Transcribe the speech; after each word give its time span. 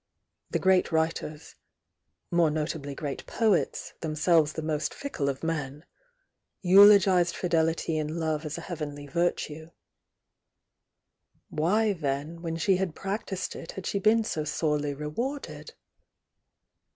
The 0.49 0.57
great 0.57 0.91
writers,— 0.91 1.53
more 2.31 2.49
notably 2.49 2.95
great 2.95 3.23
poets, 3.27 3.93
themselves 4.01 4.53
the 4.53 4.63
most 4.63 4.95
fickle 4.95 5.29
of 5.29 5.43
men,— 5.43 5.85
eulogised 6.63 7.35
fidelity 7.35 7.99
in 7.99 8.17
love 8.19 8.43
as 8.43 8.57
a 8.57 8.61
heavenly 8.61 9.05
virtue. 9.05 9.69
Why 11.49 11.93
then, 11.93 12.41
when 12.41 12.55
she 12.57 12.77
had 12.77 12.95
practised 12.95 13.55
it, 13.55 13.73
had 13.73 13.85
she 13.85 13.99
been 13.99 14.23
so 14.23 14.43
sorely 14.43 14.95
rewarded? 14.95 15.75